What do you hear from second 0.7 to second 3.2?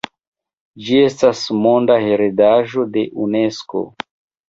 Ĝi estas monda heredaĵo de